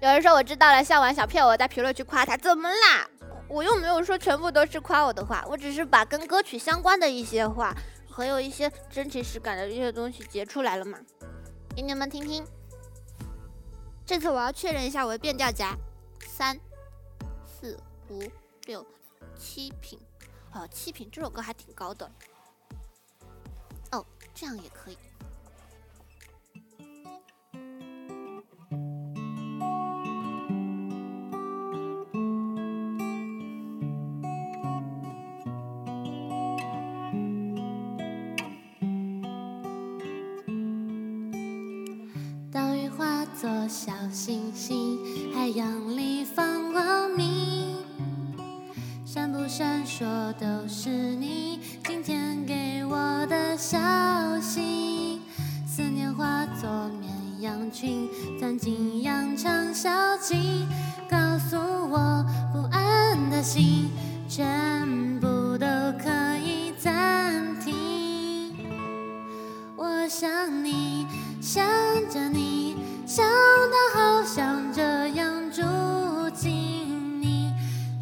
[0.00, 3.08] 有人说我知道了，笑完想骗我在评论区夸他，怎么啦？
[3.48, 7.74] 我又没有说全部都是夸我的话，我只是把跟歌曲相关的一些话，
[8.08, 10.98] 和有一些真情实感的这些东西截出来了嘛，
[11.74, 12.46] 给你们听听。
[14.04, 15.74] 这次我要确认一下我的变调夹，
[16.26, 16.56] 三、
[17.44, 17.76] 四、
[18.08, 18.22] 五、
[18.66, 18.86] 六、
[19.36, 19.98] 七品，
[20.52, 22.08] 哦，七品这首歌还挺高的，
[23.90, 24.04] 哦，
[24.34, 24.98] 这样也可以。
[42.96, 44.98] 化作小星星，
[45.34, 47.76] 海洋里放光明，
[49.04, 50.02] 闪不闪烁
[50.34, 53.78] 都是你今天给我的消
[54.40, 55.20] 息。
[55.66, 60.66] 思念化作绵羊群，钻进羊肠小径，
[61.10, 63.90] 告诉我不安的心，
[64.26, 65.26] 全部
[65.58, 65.66] 都
[66.02, 66.08] 可
[66.42, 68.56] 以暂停。
[69.76, 71.06] 我想你，
[71.42, 71.62] 想
[72.08, 72.45] 着你。
[73.16, 75.62] 想到好想这样住
[76.34, 77.50] 进你，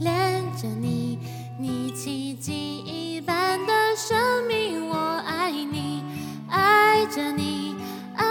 [0.01, 1.20] 恋着你，
[1.57, 6.03] 你奇迹一般的生命，我爱你，
[6.48, 7.77] 爱着你，
[8.17, 8.25] 爱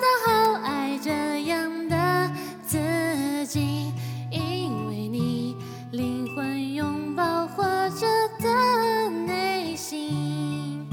[0.00, 2.30] 到好爱这样的
[2.66, 3.92] 自己，
[4.30, 5.54] 因为你
[5.92, 8.06] 灵魂拥抱活着
[8.38, 10.88] 的内心，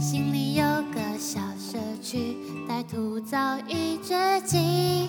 [0.00, 2.36] 心里有个小社区。
[2.72, 5.06] 歹徒早已绝迹，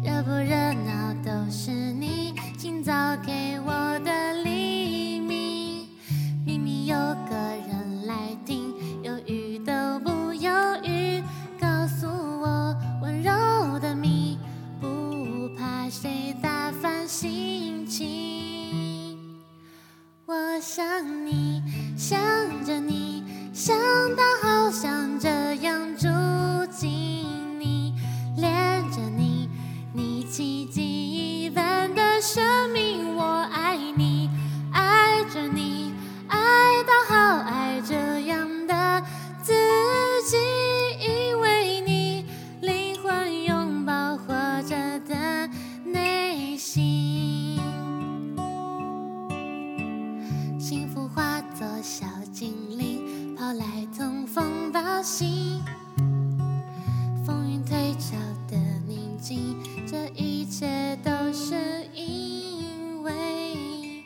[0.00, 5.88] 热不热闹都是你今早给我的黎明。
[6.46, 8.14] 明明有个人来
[8.46, 8.72] 听，
[9.02, 9.72] 犹豫都
[10.04, 10.52] 不犹
[10.84, 11.20] 豫，
[11.60, 13.32] 告诉我温柔
[13.80, 14.38] 的谜，
[14.80, 19.18] 不怕谁打翻心情。
[20.26, 21.60] 我想你，
[21.96, 22.20] 想
[46.60, 47.56] 心，
[50.60, 53.64] 幸福化作小精灵，跑来
[53.96, 55.62] 通风报信。
[57.24, 58.14] 风云退潮
[58.46, 59.56] 的宁静，
[59.86, 61.54] 这一切都是
[61.94, 64.04] 因为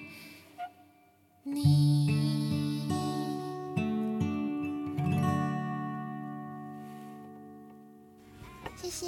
[1.43, 2.89] 你。
[8.77, 9.07] 谢谢。